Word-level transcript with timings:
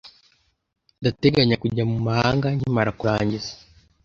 Ndateganya 1.01 1.55
kujya 1.63 1.83
mu 1.91 1.97
mahanga 2.07 2.45
nkimara 2.55 2.91
kurangiza. 2.99 3.51